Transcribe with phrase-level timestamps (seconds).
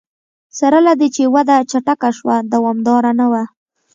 [0.59, 3.43] سره له دې چې وده چټکه شوه دوامداره نه وه.